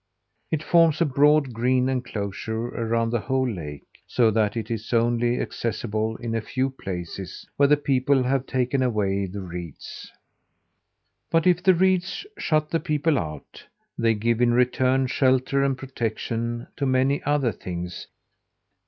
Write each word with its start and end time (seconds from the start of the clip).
It 0.49 0.63
forms 0.63 0.99
a 0.99 1.05
broad 1.05 1.53
green 1.53 1.87
enclosure 1.87 2.69
around 2.69 3.11
the 3.11 3.19
whole 3.19 3.47
lake, 3.47 3.83
so 4.07 4.31
that 4.31 4.57
it 4.57 4.71
is 4.71 4.91
only 4.91 5.39
accessible 5.39 6.15
in 6.15 6.33
a 6.33 6.41
few 6.41 6.71
places 6.71 7.47
where 7.55 7.67
the 7.67 7.77
people 7.77 8.23
have 8.23 8.47
taken 8.47 8.81
away 8.81 9.27
the 9.27 9.41
reeds. 9.41 10.11
But 11.29 11.45
if 11.45 11.61
the 11.61 11.75
reeds 11.75 12.25
shut 12.39 12.71
the 12.71 12.79
people 12.79 13.19
out, 13.19 13.63
they 13.95 14.15
give, 14.15 14.41
in 14.41 14.55
return, 14.55 15.05
shelter 15.05 15.63
and 15.63 15.77
protection 15.77 16.65
to 16.77 16.87
many 16.87 17.21
other 17.21 17.51
things. 17.51 18.07